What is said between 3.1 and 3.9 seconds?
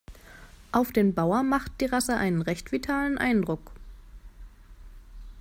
Eindruck.